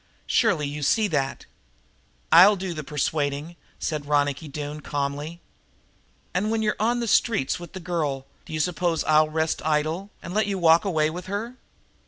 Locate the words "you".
0.67-0.81, 8.51-8.59, 10.47-10.57